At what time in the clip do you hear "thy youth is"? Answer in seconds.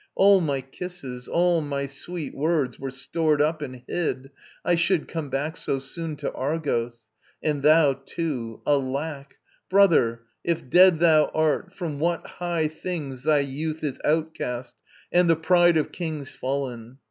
13.21-13.99